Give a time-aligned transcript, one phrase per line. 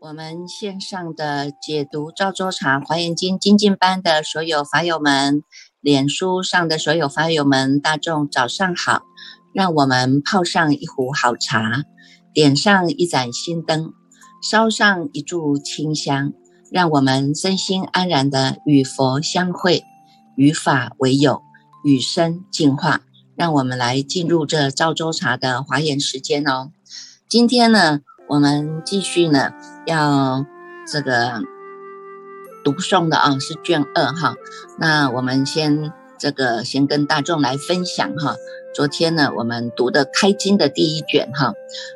[0.00, 5.42] 我们线上的解读赵州茶华严经精进班的所有法友们，
[5.80, 9.02] 脸书上的所有法友们，大众早上好！
[9.54, 11.84] 让我们泡上一壶好茶，
[12.34, 13.94] 点上一盏心灯，
[14.42, 16.34] 烧上一炷清香，
[16.74, 19.84] 让我们身心安然的与佛相会，
[20.34, 21.40] 与法为友，
[21.84, 23.02] 与生进化。
[23.36, 26.72] 让我们来进入这赵州茶的华严时间哦。
[27.28, 28.00] 今天呢？
[28.28, 29.52] 我们继续呢，
[29.86, 30.44] 要
[30.84, 31.42] 这个
[32.64, 34.34] 读诵的啊，是卷二哈。
[34.76, 38.34] 那我们先这个先跟大众来分享哈。
[38.74, 41.52] 昨天呢，我们读的开经的第一卷哈。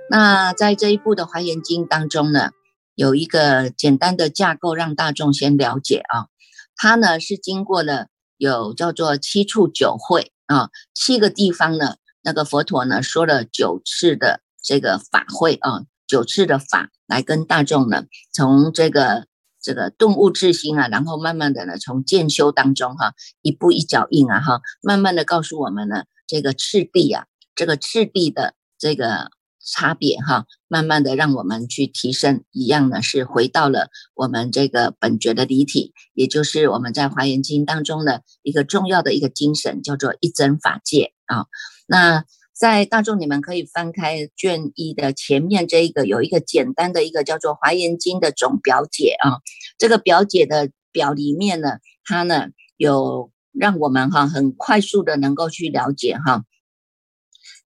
[0.09, 2.51] 那在这一部的华严经当中呢，
[2.98, 6.27] 有一个简单的架构，让大众先了解啊。
[6.75, 15.85] 它呢是经过了有叫做七处九会啊，七个地方呢，那个佛陀呢说了九次的这个法会啊。
[16.09, 19.29] 九次的法来跟大众呢，从这个
[19.62, 23.12] 这个顿悟自心啊，然后慢慢的呢，从渐修当中哈，
[23.43, 29.30] 一步一脚印啊哈，慢慢的告诉我们呢，这个次第啊，这个次第的这个
[29.71, 41.46] 差别哈，慢慢的让我们去提升，一样呢是回到了我们这个本觉的离体，也就是我们在华严经当中的一个重要的一个精神，叫做一真法界啊，
[41.87, 42.24] 那。
[42.61, 49.39] 在大众，你们可以翻开卷一的前面这一个，有一个简单的一个叫做《华严经》的总表解啊。
[49.79, 56.43] 这个表解的表里面呢，它呢有让我们哈很快速的能够去了解哈，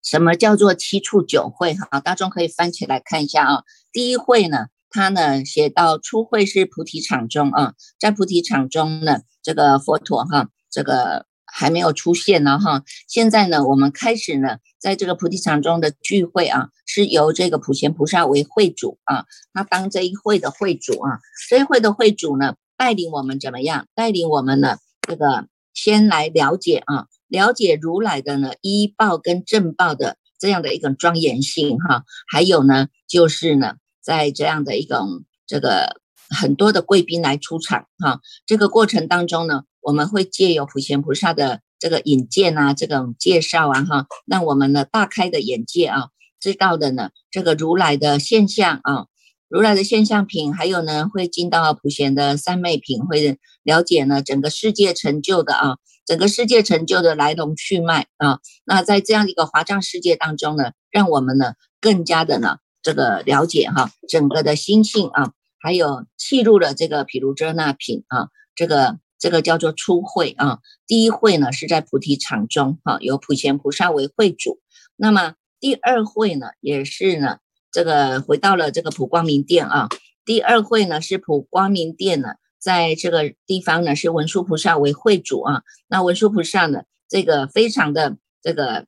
[0.02, 2.00] 什么叫做七处九会哈。
[2.00, 3.62] 大众可以翻起来看一下啊。
[3.92, 11.26] 第一会呢，它呢写到初会是菩提场中啊，在菩提场中呢，这个佛陀哈，这个。
[11.54, 21.20] 还没有出现呢哈，现在呢，我们开始呢，在这个菩提场中的聚会啊，是由这个普贤菩萨为会主啊，他当这一会的会主啊，
[21.50, 23.86] 这一会的会主呢，带领我们怎么样？
[23.94, 39.62] 带领我们呢，这个先来了解啊，了解如来的呢医报跟正报的这样的一种庄严性哈，还有呢，就是呢，在这样的一种这个很多的贵宾来出场哈，这个过程当中呢。
[39.84, 49.06] 我们会借由普贤菩萨的这个引荐啊，这种介绍啊，哈，让我们呢大开的眼界啊，知道的呢这个如来的现象啊，
[49.48, 58.40] 如来的现象品，还有呢会进到普贤的三昧品，会了解呢整个世界成就的啊，整个世界成就的来龙去脉啊。
[58.64, 68.98] 那在这样一个华藏世界当中呢，让我们呢更加的呢这个了解哈，整个的心性啊，还有契入了这个毗卢遮那品啊，这个。
[69.22, 74.58] 这个叫做初会啊，第一会呢是在菩提场中哈，由普贤菩萨为会主。
[74.96, 77.36] 那么第二会呢，也是呢，
[77.70, 79.88] 这个回到了这个普光明殿啊。
[80.24, 82.30] 第二会呢是普光明殿呢，
[82.62, 85.62] 在这个地方呢是文殊菩萨为会主啊。
[85.88, 88.86] 那文殊菩萨呢，这个非常的这个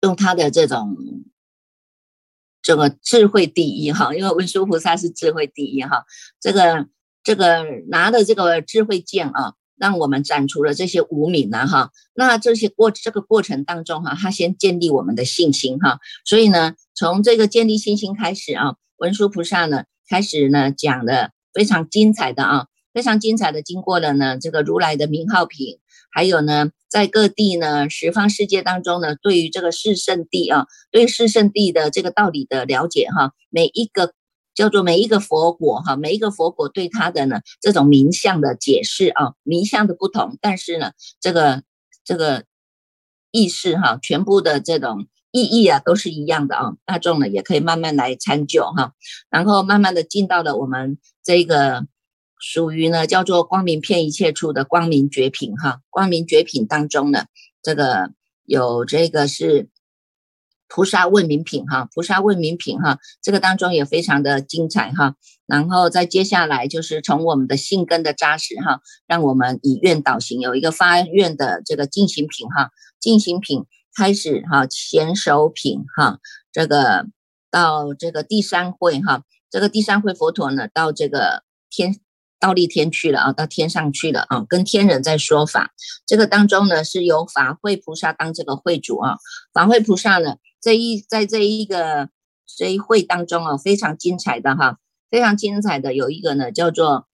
[0.00, 0.96] 用他的这种
[2.62, 6.06] 这个智慧第一哈，因为文殊菩萨是智慧第一哈，
[6.40, 6.88] 这个。
[7.24, 11.92] 这个拿的这个智慧剑啊，让我们斩除了这些无名啊哈。
[12.14, 16.00] 那这些过这个过程当中哈，他先建立我们的信心哈。
[16.24, 25.78] 所以呢，从这个建立信心开始啊，文殊菩萨呢开始呢讲的非常精彩的啊，非常精彩的经过了呢这个如来的名号品，
[26.10, 34.12] 还有呢在各地呢十方世界当中呢，对于这个四圣地啊，对四圣地的这个道理的了解哈，每一个。
[34.54, 40.92] 叫做每一个佛果哈，每一个佛果对它的呢这种名相的解释啊，名相的不同，但是呢
[41.22, 41.62] 这个
[42.04, 42.44] 这个
[43.30, 48.92] 意识哈，全部的这种意义啊都是一样的啊，大众呢也可以慢慢来参究哈，
[49.28, 51.86] 然后慢慢的进到了我们这个
[52.38, 57.24] 属于呢叫做光明片一切处的光明绝品哈，光明绝品当中呢
[57.62, 58.12] 这个
[58.44, 59.68] 有这个是。
[60.74, 65.16] 菩萨问名品哈，菩萨问名品哈，这个当中也非常的精彩哈。
[65.46, 76.18] 然后再接下来就是从我们的性根的扎实哈，让我们以愿导行，有一个发愿的这个进行品哈，进行品开始哈，前首品哈，
[76.52, 77.06] 这个
[77.50, 81.96] 到这个第三会哈，这个第三会佛陀呢到这个天
[82.40, 85.72] 倒立天去了啊，到天上去了啊，跟天人在说法。
[86.06, 89.16] 这个当中呢是由法会菩萨当这个会主啊，
[89.52, 90.36] 法会菩萨呢。
[90.60, 92.08] 这一在这一个
[92.46, 94.78] 这一会当中啊，非常精彩的哈，
[95.10, 97.08] 非常精彩的有一个呢，叫做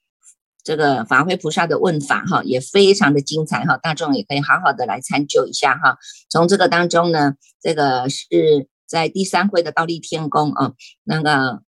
[0.68, 5.96] 这个法会菩萨的问法哈，也非常的精彩哈，大众也可以好好的来参究一下哈。
[6.28, 10.74] 从这个当中呢，这个是在第三会的倒立天宫啊，
[11.04, 11.62] 那个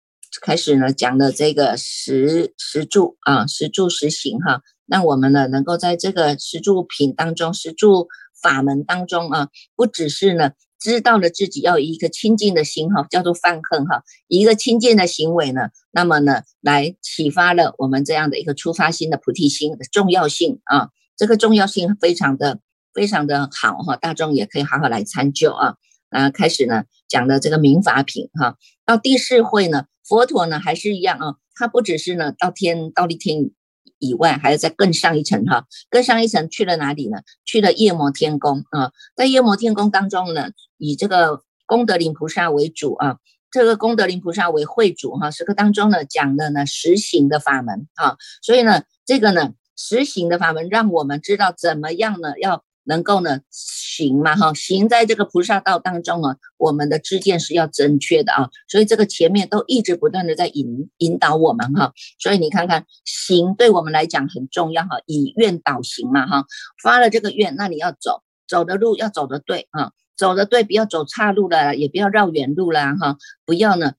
[0.43, 8.09] 开始呢讲的这个十十住啊，十住十行哈，让我们呢能够在这个十住品当中，十住
[8.43, 10.50] 法门当中啊，不只是呢。
[10.79, 22.61] 知道了自己要以一个清净的心哈，叫做犯恨哈，以一个清净的行为呢，那么呢，来启发了我们这样的一个出发心的菩提心的重要性啊，这个重要性非常的
[22.95, 25.75] 非常的好哈，大众也可以好好来参究啊。
[26.11, 33.51] 啊，开始呢讲的这个民法品哈，到第四会呢，佛陀呢还是一样啊，他不只是呢到天到立天。
[33.99, 37.19] 以外，还要再更上一层哈，更上一层去了哪里呢？
[37.45, 43.19] 去了夜摩天宫啊，在夜摩天宫当中呢，以这个功德林菩萨为主啊，
[43.50, 52.65] 这个功德林菩萨为会主哈，时刻当中呢讲的呢实行的法门啊，所以呢这个呢实行的法门，让我们知道怎么样呢要。
[52.88, 66.46] 能够呢行嘛哈，行在这个菩萨道当中啊，我们的知见是要正确的啊，所以这个前面都一直不断的在引引导我们哈，所以你看看行对我们来讲很重要哈，以愿导行嘛哈，
[66.82, 73.93] 发了这个愿，那你要走走的路要走的对啊，走的对，不要走岔路了，也不要绕远路了哈，不要呢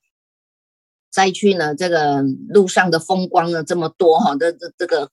[1.11, 5.11] 再去呢这个路上的风光呢这么多哈，这这这个。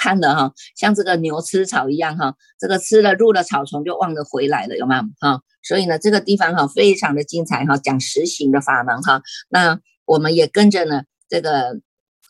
[0.00, 5.02] 看的哈，像这个牛吃草一样哈，这个吃了入了草丛就忘了回来了，有吗？
[5.20, 9.20] 哈，所以呢，这个地方哈非常的精彩哈，讲实行的法门哈。
[9.50, 11.80] 那我们也跟着呢，这个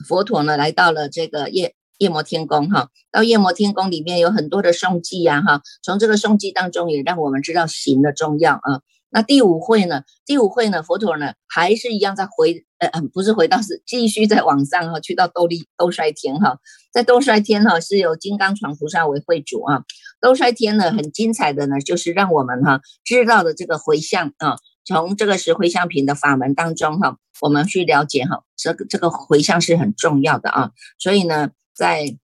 [0.09, 8.83] 佛陀呢来到了这个夜夜摩天宫哈，到夜摩天宫里面有很多的诵记呀哈，从这个诵记当中也让我们知道行的重要啊。
[9.13, 10.03] 那第五会呢？
[10.25, 10.83] 第五会呢？
[10.83, 16.59] 佛陀呢还是一样在回，呃，不是回到是继续在往上哈，去到兜率兜率天哈，
[16.91, 19.85] 在兜率天哈是由金刚床菩萨为会主啊。
[20.19, 30.71] 兜率天呢很精彩的呢，就是让我们哈知道的这个回向啊，从这个十回向品的法门当中哈，我们去了解哈，这个这个回向是很重要的啊。
[30.99, 32.17] 所以呢，在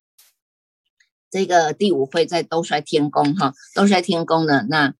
[1.29, 4.93] 这个第五会在兜率天宫哈，兜率天宫呢那。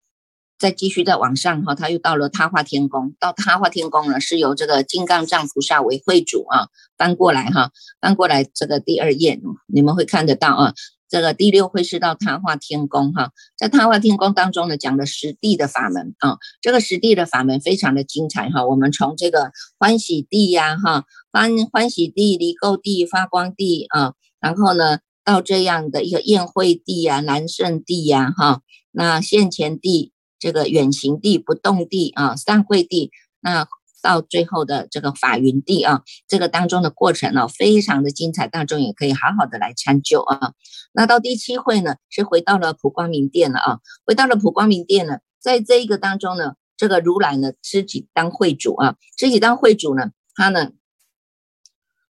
[0.66, 3.14] 再继续再往上哈，他又到了他化天宫。
[3.20, 6.70] 到他化天宫呢，是由这个金刚藏菩萨为会主啊。
[6.98, 7.70] 翻过来哈，
[8.02, 10.74] 翻过来这个第二页，你们会看得到啊。
[11.08, 16.40] 这个第六会是到他化天宫哈，在他化天宫当中呢，讲的实地的法门啊。
[16.64, 18.66] 这个实地的法门非常的精彩哈。
[18.66, 30.12] 我们从这个欢喜地呀哈，欢欢喜地、离垢地、发光地啊，然后呢，到这样的一个宴会地呀、南胜地呀哈，那现前地。
[30.40, 33.68] 这个远行地、不动地啊，散会地，那
[34.02, 40.54] 到最后的这个法云地啊，这个当中的过程呢，非常的精彩，大众也可以好好的来参究啊。
[40.94, 50.72] 那到第七会呢，是回到了普光明殿了啊，回到了普光明殿呢，在这一个当中呢，这个如来呢自己当会主啊，自己当会主呢，他呢，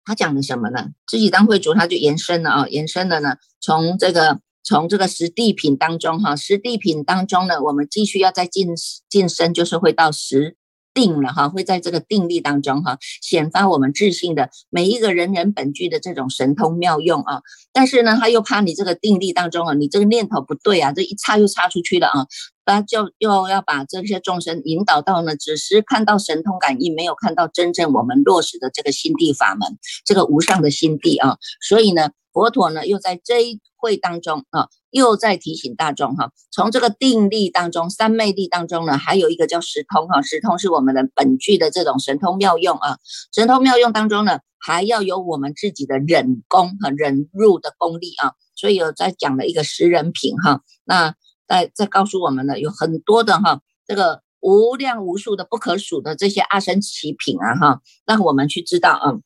[0.05, 0.93] 他讲的什么呢？
[1.07, 4.41] 自己当会主，他就延伸了啊，延伸了呢，从这个。
[4.64, 8.69] 从这个实地品当中，哈，实地品当中呢，我们继续要再晋
[9.09, 10.56] 晋升，就是会到实
[10.94, 17.43] 定了，哈，会在这个定力当中，哈，显发我们自信的每一个人人本具的这种神通妙用啊。
[17.72, 22.27] 但是呢，他又怕你这个定力当中啊，你这个念头不对啊，这一插又插出去了啊，
[22.65, 31.37] 他就又要把这些众生引导到呢，只是看到神通感应，没有看到真正我们落实的这个心地法门，这个无上的心地啊。
[31.60, 32.10] 所以呢。
[32.34, 42.98] 佛陀呢，又在这一会当中啊，又在提醒大众哈，从这个定力当中、三昧力当中呢，还有一个叫时通哈，时通是我们的本具的这种神通妙用啊，
[43.34, 51.17] 神通妙用当中呢，还要有我们自己的忍功和忍入的功力啊，所以有在讲了一个十人品哈，那
[51.48, 59.19] 在在告诉我们呢，有很多的哈，这个无量无数的不可数的这些阿僧祇品啊哈，让我们去知道啊。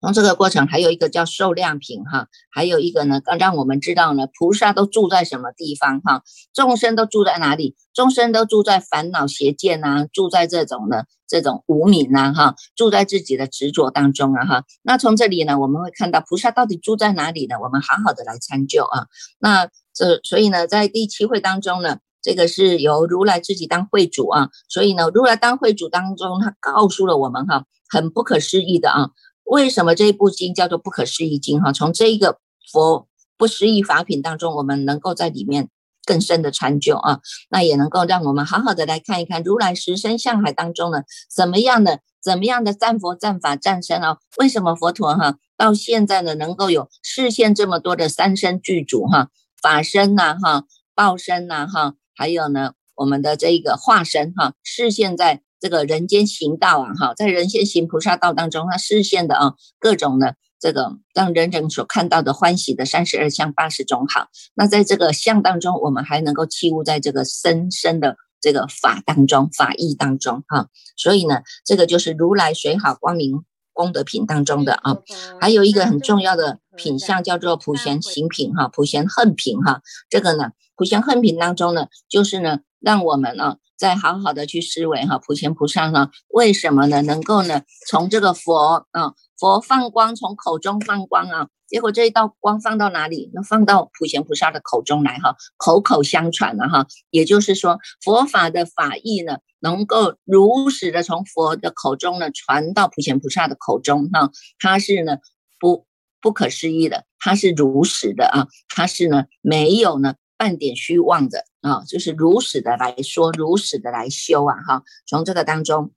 [0.00, 6.22] 从这个过程，还有一个叫受量品哈，还有一个呢，让我们知道呢，菩萨都住在什么地方哈，
[6.54, 7.74] 众生都住在哪里？
[7.92, 14.64] 众生都住在烦恼邪见呐，住在这种呢，这种无名呐哈，住在自己的执着当中啊哈。
[14.82, 17.56] 那从这里呢，我们会看到菩萨到底住在哪里呢？
[17.60, 19.06] 我们好好的来参究啊。
[19.40, 29.10] 那这所以呢，在第七会当中呢，这个是由如来自己当会主啊，所以呢，如来当会主当中，他告诉了我们哈，很不可思议的啊。
[29.48, 31.60] 为什么这一部经叫做不可思议经？
[31.60, 32.38] 哈，从这一个
[32.70, 35.70] 佛不思议法品当中，我们能够在里面
[36.04, 41.02] 更深的禅究啊，那也能够让我们好好的来看一看如来十身相海当中呢，
[41.34, 44.18] 怎么样的怎么样的战佛战法战身啊？
[44.36, 49.30] 为什么佛陀哈到现在呢能够有视现这么多的三身具足哈，
[49.62, 50.64] 法身呐哈，
[50.94, 60.36] 报身呐哈，还有呢我们的这个化身哈，视现在这个人间行道啊哈，在人间行菩萨道当中，他视现的啊各种的。
[60.60, 70.66] 这个让人人所看到的欢喜的三十二相八十种好，那在这个相当中，我们还能够器物在这个深深的这个法当中、法义当中哈。
[70.96, 74.96] 所以呢，这个就是如来水好光明功德品当中的啊，
[75.40, 79.82] 还有一个很重要的品相叫做普贤行品哈，普贤恨品哈。
[80.10, 89.14] 这个呢，普贤恨品当中呢，就是呢，让我们呢再好好的去思维哈，普贤菩萨呢，为什么呢能够呢从这个佛啊。
[89.38, 93.30] 佛放光从口中放光啊，结果这一道光放到哪里？
[93.32, 96.88] 那放到普贤菩萨的口中来哈，口口相传了哈。
[97.10, 105.18] 也就是说，佛法的法义呢，能够如实的从佛的口中呢传到普贤菩萨的口中哈，它是呢
[105.60, 105.86] 不
[106.20, 115.92] 不可思议的，它是如实的啊，它是呢没有呢半点虚妄的啊，就是如实的来说，如实的来修啊哈，从这个当中。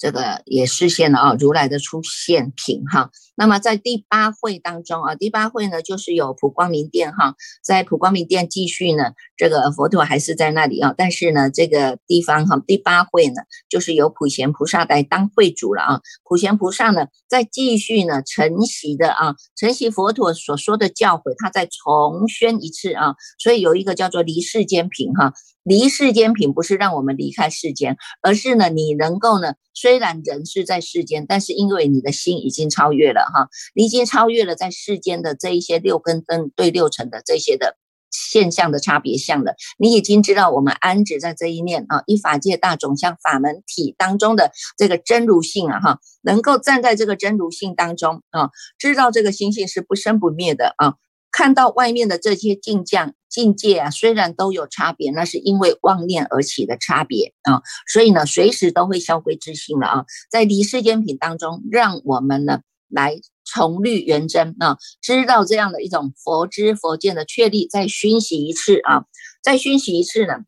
[0.00, 3.10] 这个也实现了啊，如来的出现品哈。
[3.38, 16.00] 那么在第八会当中啊，第八会呢就是有普光明殿哈，在普光明殿继续呢，这个佛陀还是在那里啊，但是呢这个地方哈，第八会呢就是由普贤菩萨来当会主了啊。
[16.24, 25.32] 普贤菩萨呢在继续呢承袭的啊，承袭佛陀所说的教诲，他再重宣一次啊，所以有一个叫做离世间品哈。
[25.64, 37.76] 离世间品不是让我们离开世间，而是呢，你能够呢，虽然人是在世间，但是因为你的心已经超越了哈，你已经超越了在世间的这一些六根灯对六尘的这些的
[38.10, 50.94] 现象的差别相了，你已经知道我们安止在这一念啊，一法界大种像法门体当中的这个真如性啊哈，能够站在这个真如性当中啊，知道这个心性是不生不灭的啊。
[51.30, 60.04] 看到外面的这些境将境界啊，虽然都有差别，那是因为妄念而起的差别啊，所以呢，随时都会消归自性了啊。
[60.30, 69.04] 在离世间品当中，让我们呢来重律圆真啊，知道这样的一种佛知佛见的确立，再熏习一次啊，
[69.42, 70.44] 再熏习一次呢，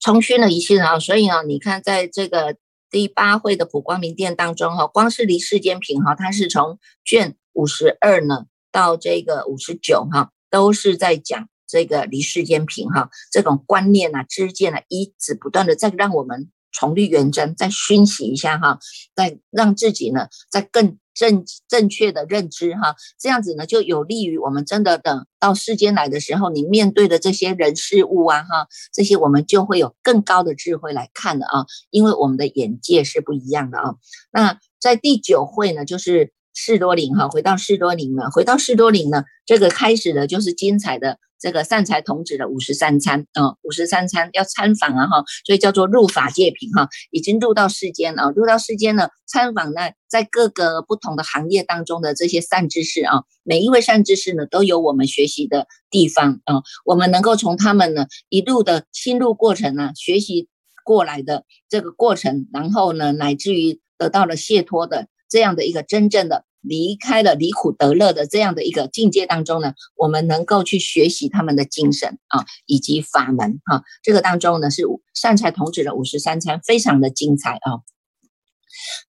[0.00, 2.56] 重熏了一次啊，所以呢，你看在这个
[2.90, 8.46] 第八会的普光明殿当中哈，光是离世间品哈，它是从卷五十二呢。
[8.74, 18.78] 到这个五十九哈，都是在讲这个离世间品哈，这种观念啊、知见啊，一直不断的在让我们重律圆真，再熏习一下哈，
[19.14, 33.94] 再让自己呢，再更正正确的认知哈，这样子呢，就有利于我们真的等到世间来的时候，你面对的这些人事物啊哈，这些我们就会有更高的智慧来看了啊，因为我们的眼界是不一样的啊。
[34.32, 36.32] 那在第九会呢，就是。
[36.54, 38.30] 士多林哈，回到士多林了。
[38.30, 48.30] 回到士多林呢，这个开始的就是精彩的这个善财童子的五十三参啊，五十三参要参访啊哈，所以叫做入法界品哈，已经入到世间了。
[48.36, 60.48] 入到世间呢，参访呢，在各个不同的行业当中的这些善知识啊，每一位善知识呢，都有我们学习的地方啊，我们能够从他们呢一路的心路过程呢，学习
[60.84, 65.08] 过来的这个过程，然后呢，乃至于得到了解脱的。
[65.32, 73.82] 这样的一个真正的离开了离苦得乐的这样的一个境界当中呢，我们能够去学习他们的精神啊，以及法门哈。
[74.02, 74.82] 这个当中呢是
[75.14, 77.80] 善财童子的五十三餐，非常的精彩啊。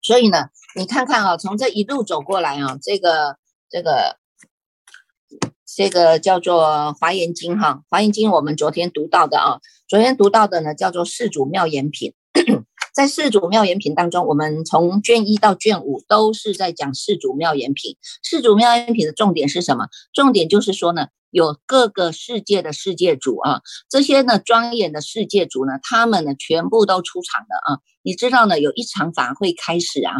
[0.01, 3.37] 所以呢，你看看啊，从这一路走过来啊，这个
[3.69, 4.17] 这个
[5.65, 6.65] 这个叫做
[6.99, 12.13] 《华严经》哈，《华严经》我们昨天读到的啊，昨天读到的呢叫做《世祖妙言品》。
[12.99, 17.95] 在四祖妙言品当中，我们从卷一到卷五都是在讲四祖妙言品。
[18.21, 19.87] 四祖妙言品的重点是什么？
[20.11, 27.79] 重点就是说呢，有各个世界的世界主啊，这些呢庄严的世界主呢，他们呢全部都出场了啊。
[28.01, 30.13] 你知道呢，有一场法会开始啊，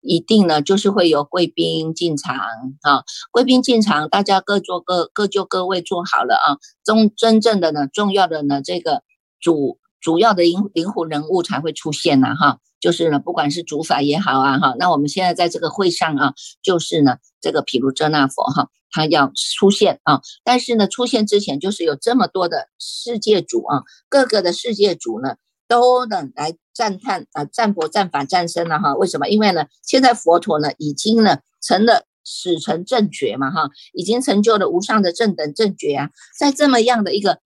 [0.00, 6.56] 一定呢就是会有贵宾进场啊，贵宾进场，大家各坐各各就各位坐好了啊。
[6.86, 9.02] 中真正的呢，重要的呢，这个
[9.42, 9.78] 主。
[10.04, 29.26] 主要的灵灵魂人物才会出现呐，哈，就是呢，不管是主法也好啊，哈，那我们现在在这个会上啊，就是呢，这个毗卢遮那佛哈，他要出现啊，但是呢，出现之前就是有这么多的世界主啊，各个的世界主呢，都能来赞叹啊，赞佛、赞法、赞僧了哈，为什么？
[29.28, 37.38] 因为呢，现在佛陀呢，已经呢，成了始成正觉嘛哈，已经成就了无上的正等正觉啊，在这么样的一个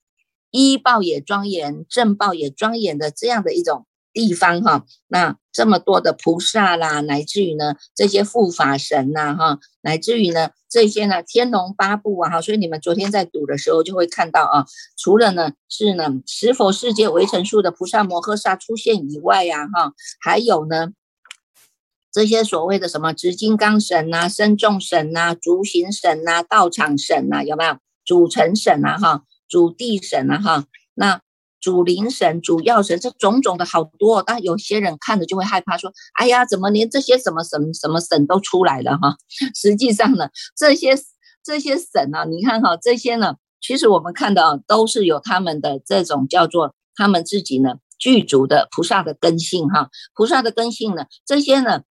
[0.51, 3.87] 一报也庄严，正报也庄严的这样的一种。
[4.11, 20.89] 地方哈，那这么多的菩萨啦，乃至于呢这些护法神呐哈，乃至于呢这些呢天龙八部啊哈，所以你们昨天在读的时候就会看到啊，除了呢是呢十佛世界围城数的菩萨摩诃萨出现以外呀哈，还有呢
[22.11, 30.65] 这些所谓的什么执金刚神呐、身众神呐、足行神呐、道场神呐，有没有主成神呐哈、主地神啊哈？
[30.95, 31.21] 那。
[31.61, 39.17] 主灵神、主要神，这种种的好多，但有些人看着就会害怕，说：“哎呀，怎么连这些什么神、什么神都出来了哈？”
[39.57, 40.95] 实际上呢，这些
[41.43, 49.91] 这些神啊，你看哈，这些呢，其实我们看到都是有他们的这种叫做他们自己呢具足的菩萨的根性哈。
[50.15, 51.83] 菩萨的根性呢，这些呢，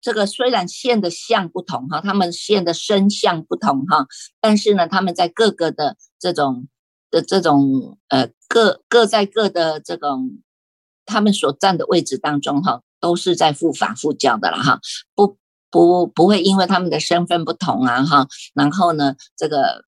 [0.00, 4.08] 这个虽然现的相不同哈，他们现的身相不同哈，
[4.40, 6.66] 但是呢，他们在各个的这种。
[7.14, 10.42] 的这种呃各各在各的这种
[11.06, 14.80] 他们所站的位置当中哈，都是在护法护教的了哈，
[15.14, 15.38] 不
[15.70, 19.84] 不不会因为他们的身份不同啊哈，然后呢这个。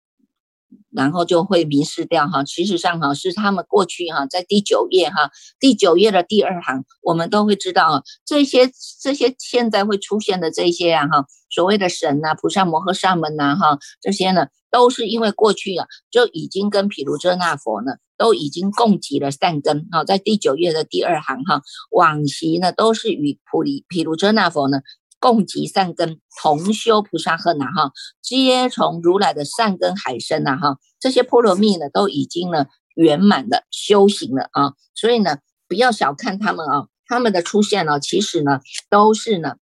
[0.91, 5.31] 然后就会迷失掉哈，其实上哈是他们过去哈在第九页哈
[5.61, 8.71] 第九页的第二行，我们都会知道啊这些
[9.01, 24.81] 这些现在会出现的这些啊哈所谓的神呐菩萨摩诃萨们呐哈这些呢都是因为过去啊就已经跟毗卢遮那佛呢都已经共集了善根哈，在第九页的第二行哈往昔呢都是与普利毗卢遮那佛呢。
[25.27, 27.91] 共集善根，同修菩萨恨呐哈，
[28.23, 39.57] 皆从如来的善根海生呐哈，这些波罗蜜呢都已经呢圆满的修行了啊，所以呢不要小看他们啊，他们的出现呢，其实呢都是呢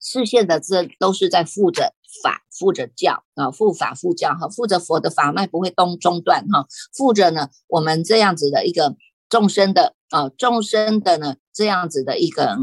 [0.00, 1.92] 视线的这都是在护着
[2.22, 8.94] 法，护着教啊，护法护教哈，护着佛的法脉不会东中断哈，护着呢我们这样子的一个
[9.28, 12.56] 众生的啊众生的呢这样子的一个。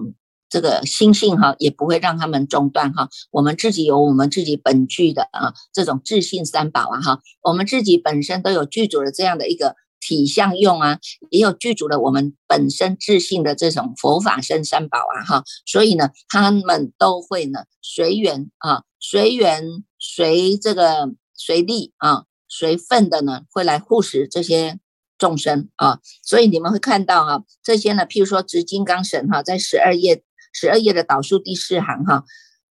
[0.56, 3.10] 这个心性哈，也不会让他们中断哈。
[3.30, 15.44] 我们自己有我们自己本具的啊，这种自信三宝啊哈，我们自己本身都有具足的这样的一个体相用啊，也有具足的我们本身自信的这种佛法身三宝啊哈。
[15.66, 24.80] 所以呢，他们都会呢随缘啊，随缘随这个随力啊，随份的呢会来护持这些。
[25.18, 30.25] 众生啊，所以你们会看到哈，这些呢，譬如说执金刚神哈，在十二页。
[30.56, 32.24] 十二页的导数第四行哈，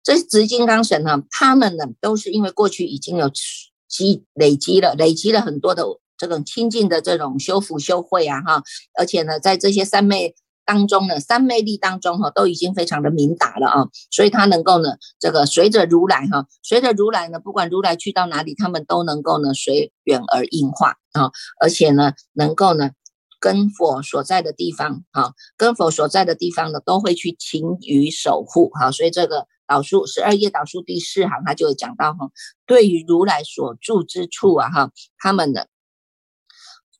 [0.03, 3.27] 这执金刚神呢，他们呢都是因为过去已经有
[3.87, 5.83] 积累积了，累积了很多的
[6.15, 8.63] 这种清净的这种修福修慧啊哈，
[8.99, 14.89] 而且呢，在这些三昧当中呢，三昧力当中哈，都已经非常的明达了啊，所以他能够呢，
[15.19, 22.91] 这个随着如来哈，随着如来呢，不管如来去到哪里，他们都能够呢随缘而应化啊，而且呢，能够呢。
[23.41, 32.30] 跟佛所在的地方，哈，跟佛所在的地方呢，都会去勤于守护，哈，所以这个导数十二页导数第四行，他就会讲到，哈，
[32.67, 35.67] 对于如来所住之处啊，哈，他们的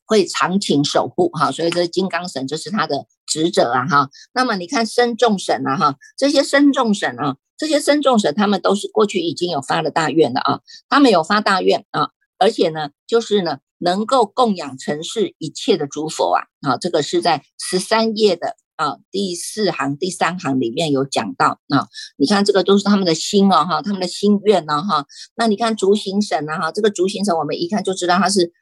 [0.04, 4.10] 会常勤守护，哈，所以这金刚神这是他的职责啊，哈。
[4.34, 12.10] 那么你看身众神啊，哈，这些身众神啊，这些身众神，他们都是过去已经有发了大愿的啊，他们有发大愿啊，
[12.42, 13.58] 而且呢，就是呢。
[13.84, 21.88] 能够供养尘世一切的诸佛啊，啊，这个是在十三页的啊第四行第三行里面有讲到啊。
[22.16, 25.04] 你看这个都是他们的心哦，哈，他们的心愿呢，哈。
[25.34, 28.52] 那你看竹行神呢，哈，这个竹行神我们一看就知道他是。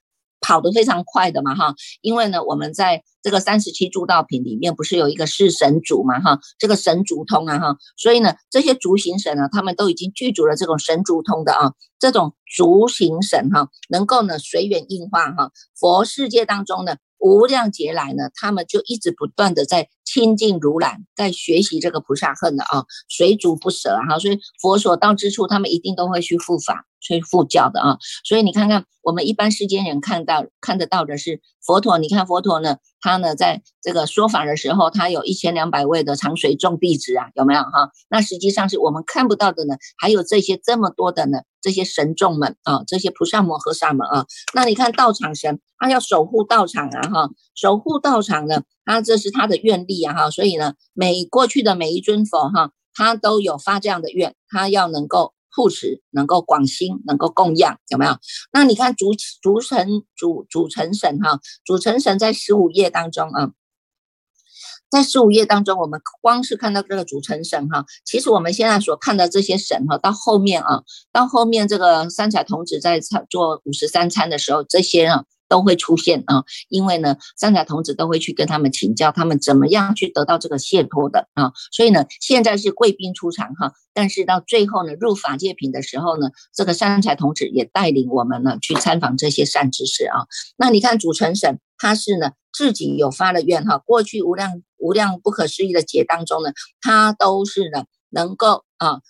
[0.41, 16.97] 跑得非常快的嘛哈，因为呢，我们在这个三十七诸道品里面不是有一个是神主嘛哈，这个神足通啊哈，所以呢，这些逐行神呢，他们都已经具足了这种神足通的啊，这种足行神哈，能够呢随缘应化哈，佛世界当中呢。
[17.23, 27.99] 无量劫来呢，他们就一直不断的在亲近如来，在学习这个菩萨恨的啊，随逐不舍啊，所以佛所到之处，他们一定都会去护法、去护教的啊。
[28.25, 37.91] 所以你看看，我们一般世间人看到看得到的是佛陀，你看佛陀呢，他呢在这个说法的时候，他有一千两百位的长随众弟子啊，有没有哈？
[38.09, 41.39] 那实际上是我们看不到的呢，还有这些这么多的呢。
[41.63, 58.17] 这些神众们啊，这些菩萨摩诃萨们啊，那你看道场神，他要守护道场啊，哈，守护道场呢，他这是他的愿力啊，哈，所以呢，每过去的每一尊佛哈，他都有发这样的愿，他要能够护持，能够广兴，能够供养，有没有？
[58.53, 63.51] 那你看主主神主主成神哈，主成神在十五页当中啊。
[64.91, 70.83] 在十五页当中，我们光是看到这个主成神哈，其实我们现在所看的这些神哈，到后面啊，
[71.13, 75.25] 到后面这个三彩童子在做五十三餐的时候，这些啊。
[75.51, 81.53] 都会出现啊，因为呢，三彩童子都会去跟他们请教，他们怎么样去得到这个解脱的啊。
[81.73, 90.21] 所以呢，现在是贵宾出场哈，但是到最后呢，入法界品的时候呢，这个三才童子也带领我们呢去参访这些善知识啊。
[90.57, 99.01] 那你看主成神，他是呢自己有发了愿哈，过去无量无量不可思议的劫当中呢，他都是呢能够啊，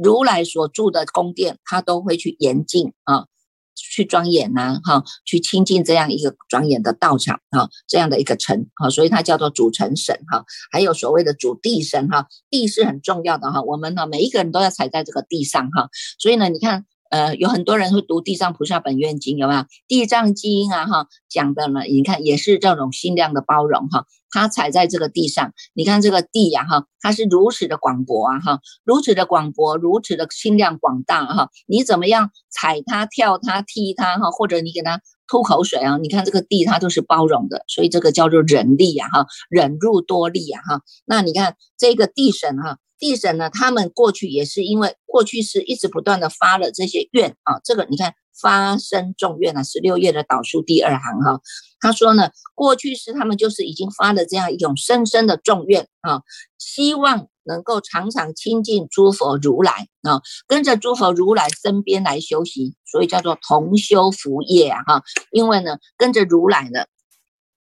[0.00, 3.26] 如来所住的宫殿，他都会去严禁啊。
[3.74, 16.86] 去庄严呐，哈，去亲近这样一个庄严的道场，哈，这样的一个城，哈，所以它叫做主城神，哈，还有所谓的主地神，哈，地是很重要的，哈，我们呢每一个人都要踩在这个地上，哈，所以呢，你看。
[17.10, 19.60] 呃，有很多人会读《地藏菩萨本愿经》，有没有？
[19.88, 24.06] 《地藏经》啊，哈，讲的呢，你看也是这种心量的包容，哈。
[24.30, 31.48] 它踩在这个地上，你看这个地呀，哈，它是如此的广博啊，哈，如此的广博，如此的心量广大，哈。
[31.66, 35.98] 你怎么样踩它、跳它、踢它，哈，或者你给它吐口水啊？
[35.98, 40.82] 你看这个地，它都是包容的，所以这个叫做忍力呀，哈，忍辱多力呀，哈。
[41.04, 42.78] 那你看这个地神，哈。
[42.98, 51.40] 地神呢，他们过去也是因为过去是一直不断的发了这些愿啊，这个你看发生众愿呢，十六页的导数第二行哈，
[51.80, 56.22] 他说呢，过去是他们就是已经发了这样一种深深的众愿啊，
[56.58, 66.84] 希望能够常常亲近诸佛如来啊，跟着诸佛如来身边来修行，所以叫做同修福业啊哈，因为呢跟着如来呢。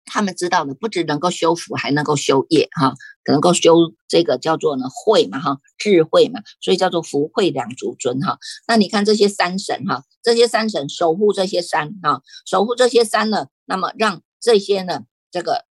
[0.09, 2.95] 他们知道呢，不只能够修福，还能够修业哈，
[3.27, 3.77] 能够修
[4.09, 8.39] 这个叫做呢慧嘛哈，智慧嘛，所以叫做福慧两足尊哈。
[8.67, 15.67] 那你看这些山神哈，这些山神守护这些山哈，守护这些山呢，那么让这些呢这个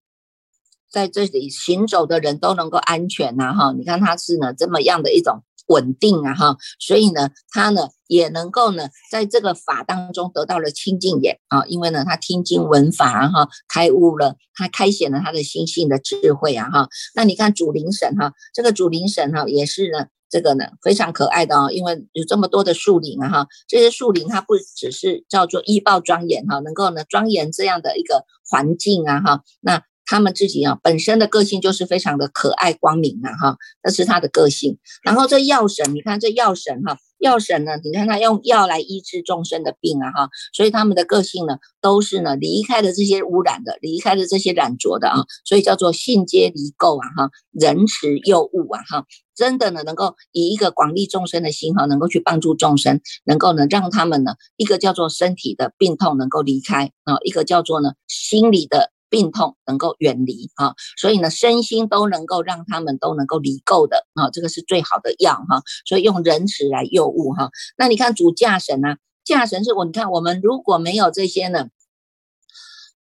[0.90, 3.72] 在这里行走的人都能够安全呐哈。
[3.72, 5.42] 你看他是呢这么样的一种。
[5.66, 16.88] 稳定啊哈，所以呢，他呢也能够呢，在这个法当中得到了清净眼啊，因为呢，他听经闻法哈，开悟了，他开显了他的心性的智慧啊哈。
[17.14, 29.83] 那你看主灵神哈，这个主灵神哈也是呢，这个呢非常可爱的哦，因为有这么多的树林啊哈，这些树林它不只是叫做依报庄严哈，能够呢庄严这样的一个环境啊哈，那。
[30.07, 34.79] 他们自己啊，本身的个性就是非常的可爱光明啊，哈，那是他的个性。
[35.03, 58.92] 然后这药神，你看这药神哈，药神呢，你看他用药来医治众生的病啊，哈，所以他们的个性呢，都是呢离开了这些污染的，离开了这些染浊的啊，所以叫做性皆离垢啊，哈，仁慈又悟啊，哈，真的呢，能够以一个广利众生的心哈，能够去帮助众生，能够呢让他们呢，一个叫做身体的病痛能够离开啊，一个叫做呢心理的。
[59.09, 65.62] 病痛能够远离啊，所以呢，身心都能够让他们都能够离垢的啊，这个是最好的药哈。
[65.87, 67.51] 所以用人慈来诱物哈。
[67.77, 68.99] 那你看主驾神啊？
[69.25, 71.69] 驾神是我，你看我们如果没有这些呢，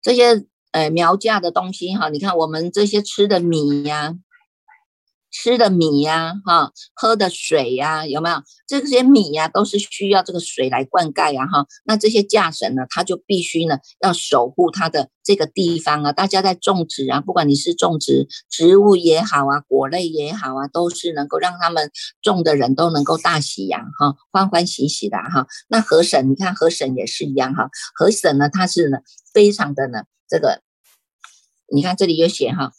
[0.01, 4.15] 这些呃苗价的东西哈，你看我们这些吃的米呀。
[5.37, 11.67] 吃的米呀，哈，喝的水呀，有没有这些米呀，都是需要这个水来灌溉呀，哈。
[11.83, 16.13] 那这些架神呢，他就必须呢要守护他的这个地方啊。
[16.13, 25.47] 大家在种植啊，不管你是种植植物也好啊，果类也好啊，都是能够让他们种的人都能够大喜呀，哈，欢欢喜喜的哈。
[25.67, 28.99] 那河神，你看河神也是一样哈，河神呢，他是呢
[29.33, 30.61] 非常的呢这个，
[31.73, 32.71] 你看这里有写哈。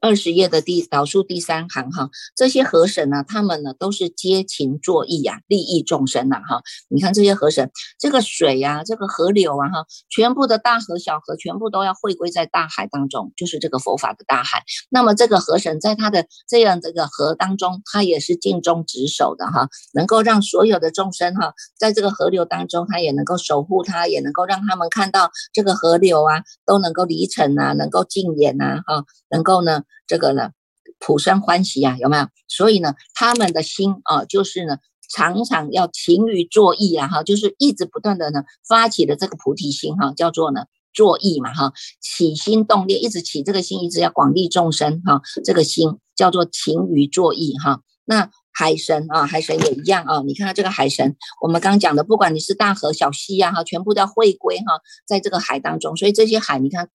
[0.00, 6.62] 二十页的第导数第三行哈，这些河神呢，他们呢都是接勤作义呀，利益众生呐哈。
[6.88, 14.62] 你看这些河神，这个水呀，这个河流啊哈，全部的大河小河，全部都要汇归在大海当中，就是这个佛法的大海。
[14.90, 29.73] 那么这个河神在他的这样这个河当中，他也是尽忠职守的哈，能够让所有的众生哈，在这个河流当中，他也能够守护他，也能够让他们看到这个河流啊，都能够离尘啊，能够净眼呐哈，能够呢。
[30.06, 30.50] 这个呢，
[30.98, 32.26] 普生欢喜啊，有没有？
[32.48, 34.78] 所以呢，他们的心啊，就是呢，
[35.10, 47.80] 常常要勤于作意啊，哈，就是一直不断的呢，发起的这个菩提心哈，叫做呢，作意嘛，哈，起心动念，一直起这个心，一直要广利众生哈，这个心叫做勤于作意哈。
[48.04, 56.88] 那海神啊，海神也一样啊，你看这个海神，我们刚讲的，不管你是大河小溪呀，哈，全部都要汇归哈，在这个海当中，所以这些海，你看。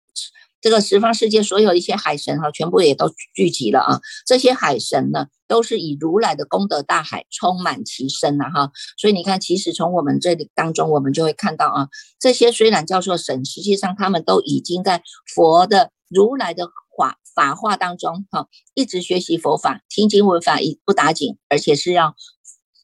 [0.60, 4.00] 这个十方世界所有一些海神哈，全部也都聚集了啊！
[4.26, 8.72] 这些海神呢，都是以如来的功德大海充满其身呐哈。
[8.96, 15.02] 所以你看，其实从我们这里当中，我们就会看到啊，这些虽然叫做神，实际上他们都已经在
[15.34, 16.66] 佛的如来的
[16.96, 22.16] 法法化当中哈，一直学习佛法，听经闻法一不打紧，而且是要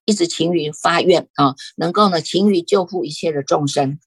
[0.04, 3.98] 一直勤于发愿啊，能够呢勤于救护一切的众生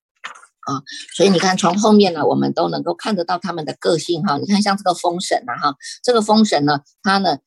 [0.68, 0.84] 啊。
[1.16, 4.38] 所以你看，从后面呢，我们都能够看得到他们的个性哈。
[4.38, 7.40] 你看像这个风神呐哈，这个风神呢，他呢。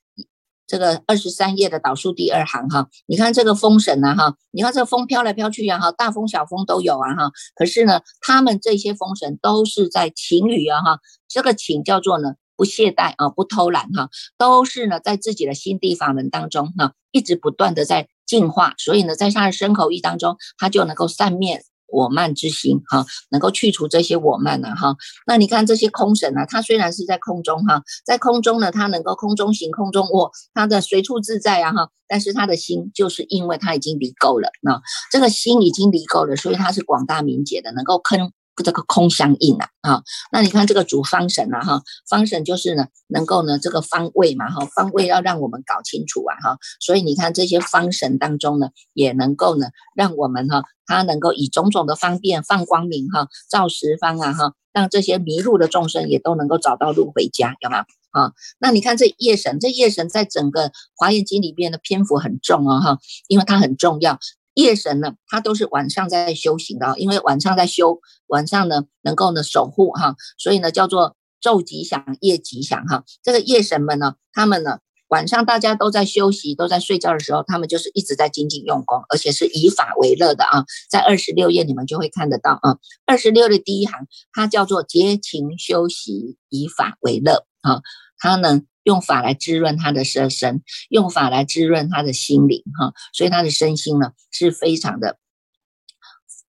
[0.70, 7.33] 这个二十三页的导数第二行哈，你看这个风神呐哈，你看这个风飘来飘去啊哈，大风小风都有啊哈。
[7.56, 21.64] 可是呢，他们这些风神都是在勤语啊哈，这个勤叫做呢不懈怠啊，不偷懒哈，都是呢在自己的心地法门当中哈，一直不断的在进化，所以呢，在他的身口意当中，他就能够善灭。
[21.92, 24.96] 我慢之心哈，能够去除这些我慢呢哈。
[25.26, 31.90] 那你看这些空神呢，它虽然是在空中哈，在空中呢，它能够空中行、空中卧，它的随处自在啊哈。
[32.12, 38.33] 但是他的心就是因为他已经离垢了，那这个心已经离垢了，所以他是广大明解的，能够坑。
[38.62, 57.85] 这个空相应啊，啊，那你看这个主方神啊，哈，方神就是呢，能够呢这个方位嘛，哈，方位要让我们搞清楚啊，哈，所以你看这些方神当中呢，也能够呢，让我们哈，它能够以种种的方便放光明哈，照十方啊，哈，让这些迷路的众生也都能够找到路回家，有没有？
[58.11, 64.18] 啊，那你看这夜神，这夜神在整个华严经里边的篇幅很重哦，哈，因为它很重要。
[64.54, 73.04] 夜神呢，他都是晚上在修行的，因为晚上在修，晚上呢能够呢守护哈，所以呢叫做昼吉祥，夜吉祥哈。
[73.22, 80.64] 这个夜神们呢，他们呢晚上大家都在休息，都在睡觉的时候，他们就是一直在精进用功，而且是以法为乐的啊。
[80.90, 87.82] 在二十六页你们就会看得到啊，二十六的第一行，它叫做节勤修习，以法为乐啊，
[88.18, 88.62] 它呢。
[88.90, 95.16] 用法来滋润他的色身，用法来滋润他的心灵，哈，所以他的身心呢是非常的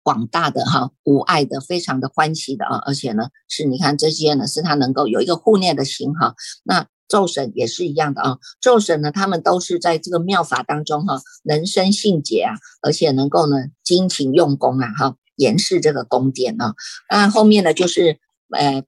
[0.02, 16.74] 广大的，哈，无碍的，非常的欢喜的啊，而且呢是你看这些呢是他能够有一个护念的心，哈，那咒神也是一样的啊，咒神呢他们都是在这个妙法当中，哈，能生信解啊，而且能够呢精勤用功啊，哈，严饰这个宫殿啊，
[17.08, 18.18] 那后面呢就是
[18.58, 18.84] 呃。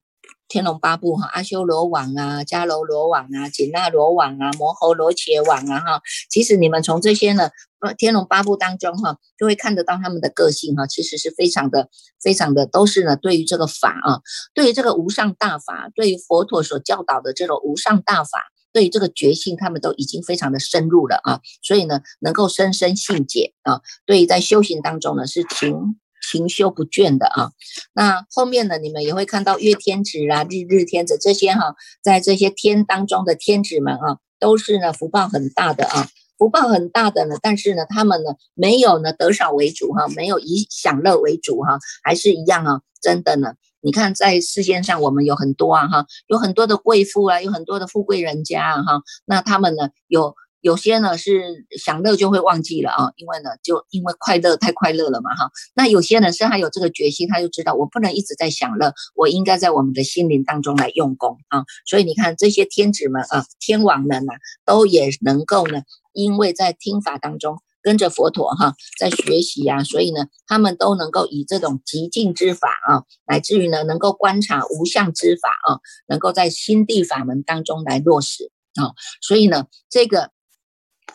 [0.53, 6.01] 天龙八部哈，阿修罗王啊，迦楼罗王啊，紧那罗王啊，摩诃罗伽王啊哈。
[6.29, 11.89] 其实你们从这些呢，呃，天龙八部当中哈，就会看得到他们的个性哈，其实是非常的、
[12.21, 14.21] 非常的，都是呢，对于这个法啊，
[14.53, 23.81] 对于这个无上大法，对于佛陀所教导的这种无上大法，对于这个觉性，他们都已经非常的深入了啊，所以呢，能够深深信解啊。
[24.05, 25.99] 对于在修行当中呢，是勤。
[26.31, 27.51] 勤修不倦的啊，
[27.93, 36.07] 那后面呢，你们也会看到月天子啊、日日天子这些哈，在这些天当中的天子们啊，都是呢福报很大的啊，
[36.37, 50.35] 福报很大的呢，但是呢，他们呢没有呢得少为主哈，没有以享乐为主哈，还是一样啊，真的呢，你看在世间上我们有很多啊哈，有很多的贵妇啊，有很多的富贵人家啊哈，那他们呢有。
[50.63, 55.51] 有些呢是享乐就会忘记了啊，因为呢就因为快乐太快乐了嘛哈。
[55.75, 61.65] 那有些呢是他有这个决心，他就知道我不能一直在享乐，我应该在我们的心灵当中来用功啊。
[61.85, 64.31] 所以你看这些天子们啊、天王们呐，
[64.63, 65.81] 都也能够呢，
[66.13, 78.95] 因为在听法当中跟着佛陀哈，在学习呀，所以呢他们都能够以这种极静之法啊，乃至于呢能够观察无相之法啊，能够在心地法门当中来落实啊。
[79.21, 80.31] 所以呢这个。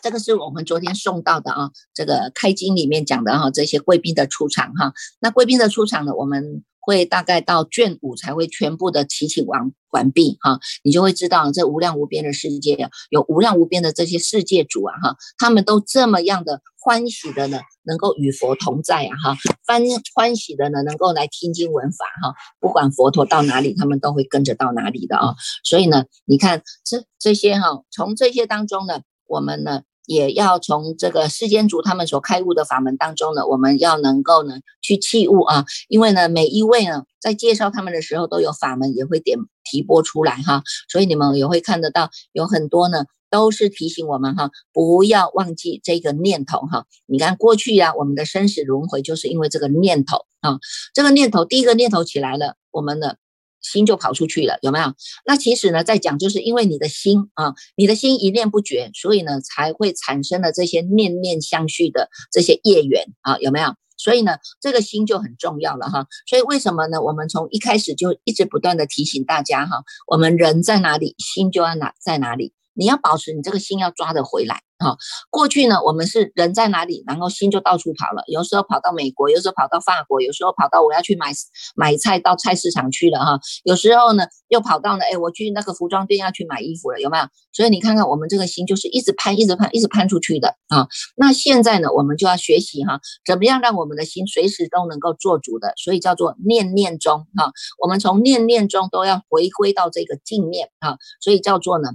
[0.01, 4.93] 这个是我们昨天送到的啊，这个开经里面讲的哈，这些贵宾的出场哈。
[5.19, 19.83] 那贵宾的出场呢，我们会大概到卷五才会全部的提请完完毕哈，你就会知道这无量无边的世界有无量无边的这些世界主啊哈，他们都这么样的欢喜的呢，能够与佛同在啊哈，欢
[20.15, 25.35] 欢喜的呢，能够来听经闻法哈，不管佛陀到哪里，他们都会跟着到哪里的啊。
[25.63, 29.01] 所以呢，你看这这些哈，从这些当中呢。
[29.31, 46.85] 我们呢，也要从这个世间族他们所开悟的法门当中呢，我们要能够呢去弃悟啊，因为呢每一位呢在介绍他们的时候都有法门，也会点提拨出来哈，所以你们也会看得到有很多呢都是提醒我们哈，不要忘记这个念头哈。
[47.05, 50.57] 你看过去呀，我们的生死轮回就是因为这个念头啊，
[50.95, 53.17] 这个念头第一个念头起来了，我们的。
[53.61, 54.93] 心就跑出去了，有没有？
[55.25, 63.73] 那其实呢，在讲就是因为你的心啊，你的心一念不绝，所以呢，才会产生了这些念念相续的这些业缘啊，有没有？
[63.97, 66.05] 所以呢，这个心就很重要了哈。
[66.25, 67.01] 所以为什么呢？
[67.01, 72.53] 我们从一开始就一直不断的提醒大家哈，我们人在哪里，心就要哪在哪里。
[72.79, 74.95] 你要保持你这个心要抓得回来啊。
[75.29, 81.33] 过去呢，我们是人在哪里，然后心就到处跑了，有时候跑到美国，有时候跑到法国，有时候跑到我要去买
[81.75, 83.37] 买菜到菜市场去了哈。
[83.63, 87.25] 有时候呢，又跑到了哎，我去那个服装店要去买衣服了，有没有？
[87.51, 90.87] 所以你看看我们这个心就是一直攀，一直攀，一直攀出去的啊。
[91.17, 97.51] 那现在呢，我们就要学习哈，怎么样让我们的心随时都能够做主的，所以叫做念念中哈。
[97.83, 101.89] 我们从念念中都要回归到这个镜面啊，所以叫做呢。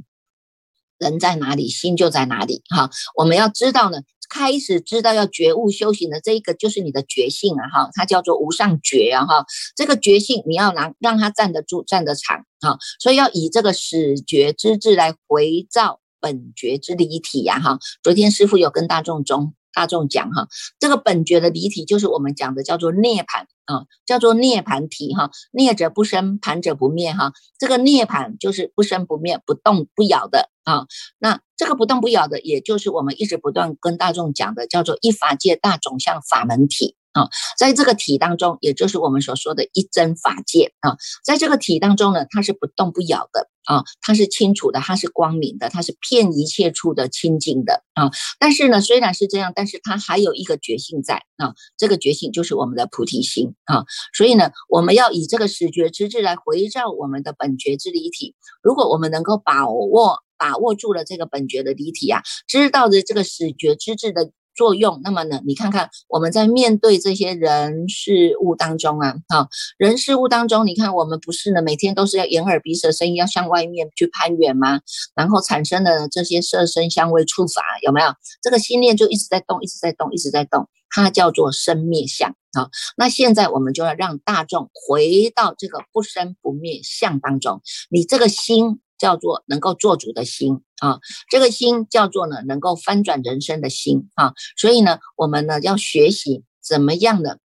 [0.98, 2.62] 人在哪里，心就在哪里。
[2.74, 9.44] 哈，我们要知道呢，开始知道要觉悟修行的这一个，就是你的觉性啊，哈，它叫做无上觉啊，哈，
[9.76, 17.78] 这个觉性你要拿让它站得住、站得长啊，所以要以这个始觉之智来回照本觉之离体呀，哈。
[18.02, 23.46] 昨天师傅有跟大众中大众讲哈，这个本觉的离体就是我们讲的叫做涅槃。
[23.66, 27.32] 啊，叫做涅盘体哈，涅者不生，盘者不灭哈。
[27.58, 30.86] 这个涅盘就是不生不灭、不动不摇的啊。
[31.18, 36.96] 那这个不动不摇的，也就是我们一直不断跟大众讲的，叫做一法界大种相法门体。
[37.14, 48.10] 啊，在这个体当中，也就是我们所说的一真法界啊，在这个体当中呢，它是不动不摇的啊，它是清楚的，它是光明的，它是遍一切处的清净的啊。
[48.40, 53.84] 但是呢，虽然是这样，但是它还有一个觉性在啊，这个觉性就是我们的菩提心啊。
[54.12, 58.34] 所以呢，我们要以这个始觉之智来回照我们的本觉之离体。
[58.60, 64.30] 如果我们能够把握把握住了这个本觉的离体啊，知道的这个始觉之智的。
[64.56, 65.40] 作用，那么呢？
[65.44, 74.80] 你看看我们在面对这些人事物当中啊，哈，人事物当中，你看我们不是呢，每天都是要眼耳鼻舌身意要向外面去攀援吗？
[75.16, 78.14] 然后产生的这些色身香味触法有没有？
[78.42, 82.70] 这个心念就一直在动，一直在动，一直在动，它叫做生灭相啊。
[82.96, 88.78] 那现在我们就要让大众回到这个不生不灭相当中，你这个心。
[88.98, 90.98] 叫做能够做主的心啊，
[91.30, 97.38] 这个心叫做呢能够翻转人生的心啊，所以呢，我们呢要学习怎么样的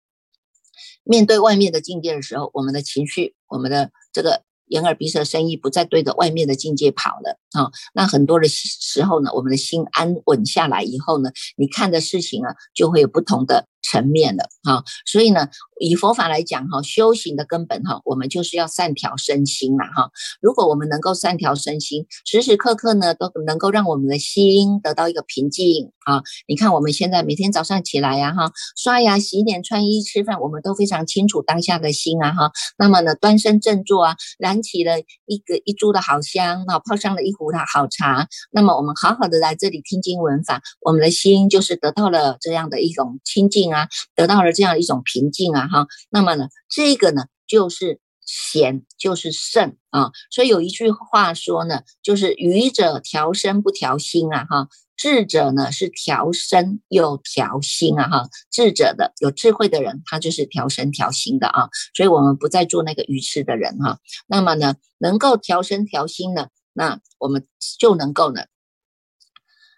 [1.04, 13.68] 面对外面的境界的时候，我们的情绪，我们的这个眼耳鼻舌身意不再对着外面的境界跑了啊，那很多的时候呢，我们的心安稳下来以后呢，你看的事情啊，就会有不同的。
[13.84, 15.48] 层面的哈，所以呢，
[15.80, 20.10] 以佛法来讲哈，修行的根本哈，我们就是要善调身心嘛哈。
[20.42, 26.22] 如果我们能够善调身心，时时刻刻呢都能够让我们的心得到一个平静啊。
[26.48, 32.52] 你看我们现在每天早上起来呀哈，刷牙、洗脸、穿衣、吃饭，我们都非常清楚当下的心啊哈。
[32.78, 38.28] 那么呢，端身正坐啊，燃起了一个一株的好香啊，泡上了一壶的好茶。
[38.52, 43.77] 那么我们好好的来这里听经闻法，我们的心就是得到了这样的一种清净啊。
[43.78, 67.46] 啊，得到了这样一种平静啊，哈，那么呢，这个呢就是贤，就是圣啊，所以有一句话说呢，就是愚者调身不调心啊，哈，智者呢是调身又调心啊，哈，智者的有智慧的人，他就是调身调心的啊，所以我们不再做那个愚痴的人哈，那么呢，能够调身调心呢，那我们
[67.80, 68.46] 就能够呢，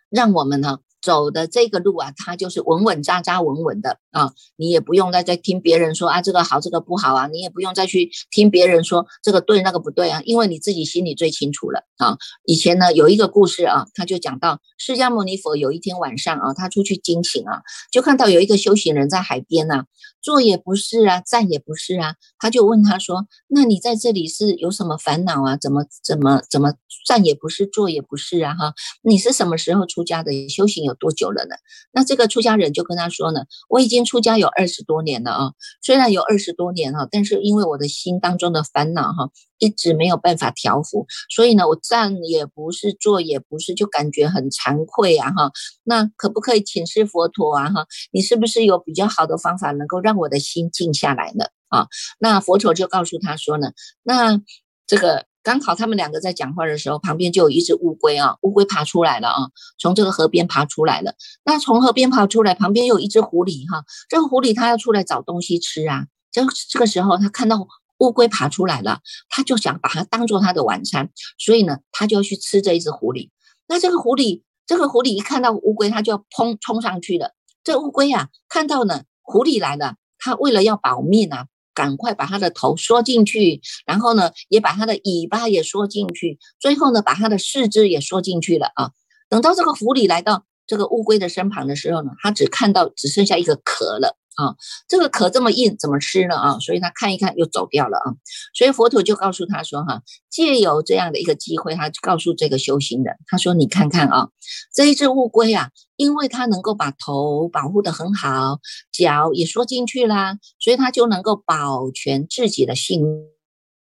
[0.09, 0.79] 让我们呢。
[1.01, 12.17] 走的这个路啊，它就是稳稳扎扎稳稳的啊，你也不用再再听别人说啊这个好这个不好啊，你也不用再去听别人说这个对那个不对啊，因为你自己心里最清楚了啊。
[12.45, 19.85] 以前呢有一个故事啊，他就讲到释迦牟尼佛有一天晚上啊，他出去惊醒啊，就看到有一个修行人在海边呐，
[20.21, 25.57] 坐也不是啊，站也不是啊，他就问他说，那你在这里是有什么烦恼啊？
[25.57, 26.73] 怎么怎么怎么
[27.07, 28.55] 站也不是，坐也不是啊？
[28.55, 30.49] 哈，你是什么时候出家的？
[30.49, 31.55] 修行有多久了呢？
[31.91, 35.51] 那这个出家人就跟他说呢，我已经出家有二十多年了啊，
[35.81, 39.29] 虽然有二十多年啊，但是因为我的心当中的烦恼哈，
[39.59, 45.51] 一直没有办法调伏，所以呢，我站也不是，坐也不是，就感觉很惭愧啊哈。
[45.83, 47.85] 那可不可以请示佛陀啊哈？
[48.11, 51.45] 你是不是有比较好的方法能够让我的心静下来呢？
[51.67, 51.87] 啊，
[52.19, 53.71] 那佛陀就告诉他说呢，
[54.03, 54.41] 那
[54.87, 55.25] 这个。
[55.41, 61.15] 刚好他们两个在讲话的时候，旁边就有一只乌龟啊，乌龟爬出来了啊，从这个河边爬出来了。
[61.45, 66.07] 那从河边爬出来，旁边有一只狐狸哈，这个狐狸它要出来找东西吃啊。
[66.29, 67.65] 这这个时候，他看到
[67.99, 73.29] 乌龟爬出来了，他就想把它当做他的晚餐，所以呢，他就要去吃这一只狐狸。
[73.67, 77.33] 那这个狐狸，这个狐狸一看到乌龟，它就要砰冲上去了。
[77.63, 81.45] 这乌龟啊，看到呢狐狸来了，它为了要保命啊。
[81.75, 88.91] 赶快把它的头缩进去，然后呢，也把它的尾巴也缩进去，最后呢，把它的四肢也缩进去了啊。
[89.29, 94.55] 等到这个狐狸来到这个乌龟的身旁的时候呢，它只看到只剩下一个壳了啊，
[94.87, 96.59] 这个壳这么硬，怎么吃呢啊？
[96.59, 98.15] 所以他看一看又走掉了啊。
[98.53, 104.29] 所以佛陀就告诉他说哈，借由这样的一个机会，他告诉这个修行人，他说你看看啊，
[104.73, 108.59] 这一只乌龟啊，因为它能够把头保护得很好，
[108.91, 113.01] 脚也缩进去啦，所以它就能够保全自己的性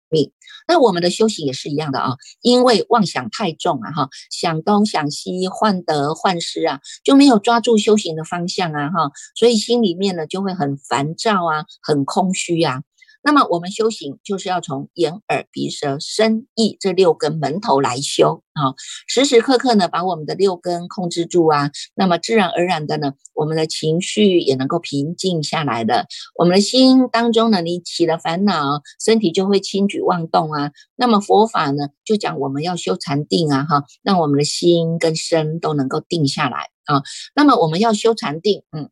[0.10, 0.32] 命。
[0.68, 12.84] 那我们的修行也是一样的啊，因为妄想太重啊，哈，想东想西，患得患失啊，就没有抓住修行的方向啊，哈，所以心里面呢就会很烦躁啊，很空虚呀。
[13.24, 18.76] 那么我们修行就是要从眼耳鼻舌身意这六根门头来修啊，
[19.08, 26.06] 时时刻刻呢把我们的六根控制住啊，那么自然而然的呢，我们的情绪也能够平静下来的。
[26.36, 30.72] 我们的心当中呢，你起了烦恼，身体就会轻举妄动啊。
[30.98, 37.04] 那么佛法呢，就讲我们要修禅定啊，哈，让我们的心跟身都能够定下来啊。
[37.34, 38.90] 那么我们要修禅定，嗯。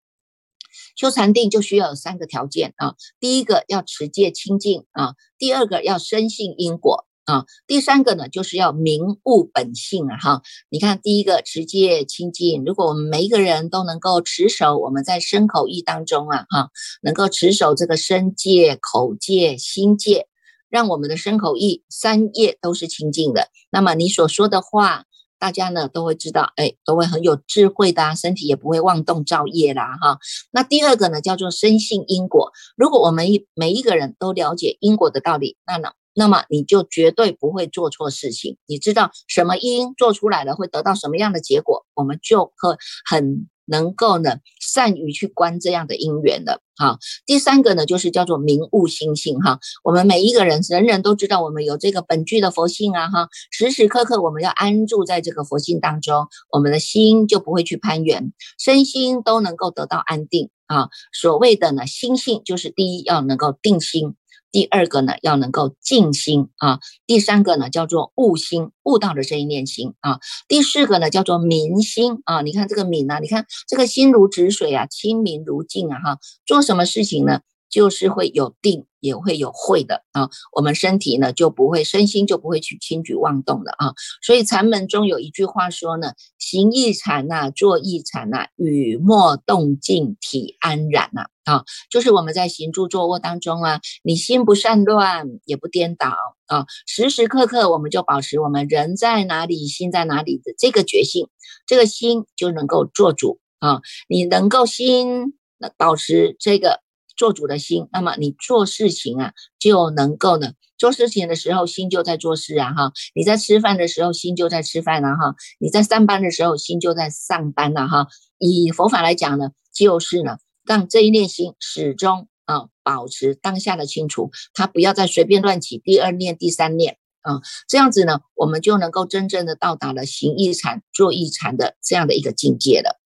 [0.95, 10.41] 修禅定就需要有三个条件啊，第一个要持戒清净啊，第二个要深信因果啊，第三个呢就是要明悟本性啊哈。
[10.69, 16.69] 你看第一个持戒清净，如果我们每一个人都能够持守我们在身口意当中啊哈，
[17.01, 20.27] 能够持守这个身戒、口戒、心戒，
[20.69, 25.05] 让我们的身口意三业都是清净的，那么你所说的话。
[25.41, 30.19] 大家呢都会知道，哎，都会很有智慧的啊，身体也不会妄动造业啦，哈。
[30.51, 32.51] 那第二个呢，叫做深信因果。
[32.77, 38.57] 如果我们一每一个人都了解因果的道理，那呢，那么你就绝对不会做错事情。
[38.67, 42.77] 你知道什么因做出来了会得到什么样的结果，我们就会
[43.09, 43.47] 很。
[43.71, 46.99] 能够呢，善于去观这样的因缘的，哈。
[47.25, 49.59] 第三个呢，就是叫做明悟心性，哈。
[49.83, 53.29] 我们每一个人，人人都知道，我们有这个本具的佛性啊，哈。
[53.49, 60.89] 时时刻刻我们要安住在这个佛性当中，我们的心就不会去攀缘，身心都能够得到安定啊。
[61.13, 64.15] 所谓的呢，心性就是第一要能够定心。
[64.51, 72.41] 第二个呢，要能够静心啊；第三个呢，叫做悟心，悟道的这一念心啊；第四个呢，叫做明心啊。
[72.41, 77.41] 你看这个明啊，你看这个心如止水啊，清明如镜啊，哈，做什么事情呢？
[77.71, 80.29] 就是会有定，也会有慧的啊。
[80.53, 83.93] 我们身体呢就不会，身心就不会去轻举妄动的啊。
[84.21, 91.25] 所以禅门中有一句话说呢：行一禅呐，坐一禅呐，语莫动静，体安然呐。
[91.43, 96.15] 啊，就是我们在行住坐卧当中啊，你心不散乱，也不颠倒
[96.45, 101.29] 啊，时时刻刻我们就保持我们人在哪里，心在哪里的这个决心，
[101.65, 103.81] 这个心就能够做主啊。
[104.07, 105.33] 你能够心
[105.77, 106.81] 保持这个。
[107.15, 110.53] 做主的心，那么你做事情啊，就能够呢。
[110.77, 112.91] 做事情的时候，心就在做事啊，哈。
[113.13, 115.35] 你在吃饭的时候，心就在吃饭了，哈。
[115.59, 118.07] 你在上班的时候，心就在上班了，哈。
[118.39, 127.41] 以佛法来讲呢，就是呢，让这一念心始终啊保持当下的清楚，它不要再随便乱起第二念、第三念啊。
[127.67, 132.99] 这样子呢，我们就能够真正的到达了行一禅、坐一禅的这样的一个境界了。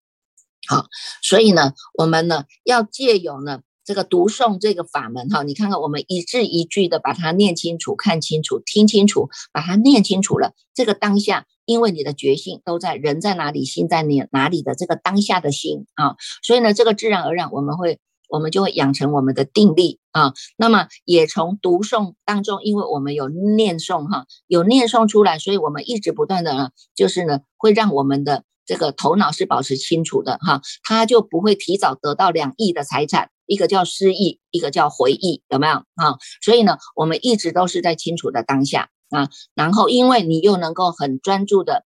[0.69, 0.85] 好，
[1.21, 3.59] 所以呢，我们呢要借有呢。
[3.85, 10.53] 这个读诵这个法门哈，你看看我们一字一句的把它念清楚、看清楚、听清楚，把它念清楚了。
[10.73, 20.33] 这个当下，因为你的觉性都在人在哪里，心在哪哪里的这个当下的心啊，所以呢，这个自然而然我们会，我们就会养成我们的定力啊。
[20.57, 33.29] 那么也从读诵当中，因为我们有念诵哈，有念诵出来，所以我们一直不断的，就是呢，会让我们的这个头脑是保持清楚的哈，他就不会提早得到两亿的财产。
[33.45, 36.17] 一个叫失忆，一个叫回忆，有没有啊？
[36.41, 39.29] 所以呢，我们一直都是在清楚的当下啊。
[39.53, 41.85] 然后，因为你又能够很专注的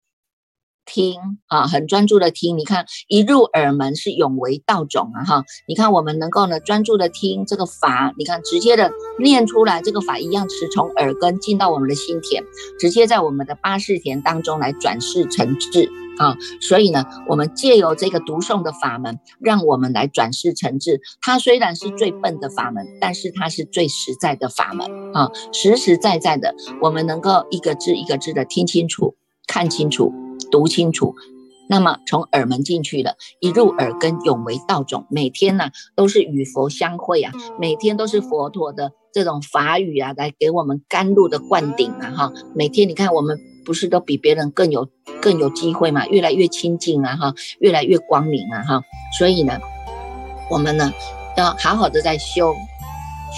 [0.90, 2.58] 听啊，很专注的听。
[2.58, 5.46] 你看，一入耳门是永为道种啊，哈。
[5.68, 12.44] 你看，我们能够呢专注的听这个法，你看直接的念出来，这个法一样是从耳根进到我们的心田，
[12.80, 15.92] 直接在我们的八世田当中来转世成智。
[16.18, 21.00] 啊，所以呢，我们借由这个读诵的法门，让我们来转世成智。
[21.22, 29.16] 它虽然是最笨的法门，但是它是最实在的法门啊，实实在在的，我们能够一个字一个字的听清楚、
[29.48, 30.12] 看清楚、
[30.52, 31.16] 读清楚。
[31.72, 35.06] 那么从耳门进去了，一入耳根，永为道种。
[35.12, 42.34] 每天呢，都是与佛相会啊，每天都是佛陀的这种法语啊，来给我们甘露的灌顶啊，哈。
[42.56, 44.90] 每天你看，我们不是都比别人更有
[45.22, 46.08] 更有机会嘛？
[46.08, 48.82] 越来越亲近啊，哈，越来越光明啊，哈。
[49.20, 49.60] 所以呢，
[50.50, 50.92] 我们呢，
[51.38, 52.56] 要好好的在修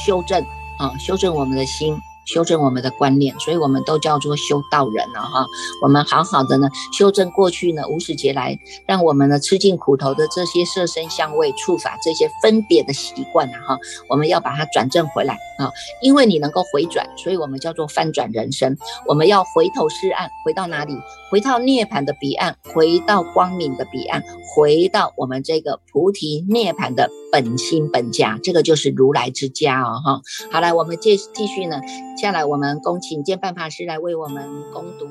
[0.06, 0.42] 修正
[0.80, 1.98] 啊，修正我们的心。
[2.26, 5.46] 修正我们的观念，所以我们都叫做修道人了哈。
[5.82, 8.58] 我们好好的呢，修正过去呢无始劫来
[8.88, 15.72] 让我们呢吃尽苦头的这些色身香味触法这些分别的习惯啊哈，我们要把它转正回来啊。
[16.02, 18.78] 因为你能够回转，所以我们叫做翻转人生。
[19.08, 20.96] 我们要回头是岸，回到哪里？
[21.32, 24.24] 回到涅槃的彼岸，回到光明的彼岸，
[24.56, 30.22] 回到我们这个菩提涅槃的本心本家，这个就是如来之家哦哈。
[30.52, 31.80] 好了，我们继继续呢。
[32.22, 35.08] 下来，我们恭请见办法师来为我们攻读。